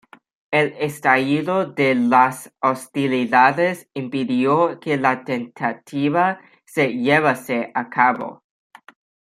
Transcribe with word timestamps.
El 0.49 0.73
estallido 0.79 1.67
de 1.67 1.93
las 1.93 2.51
hostilidades 2.59 3.87
impidió 3.93 4.79
que 4.79 4.97
la 4.97 5.23
tentativa 5.23 6.39
se 6.65 6.87
llevase 6.95 7.69
a 7.75 7.87
cabo. 7.87 8.43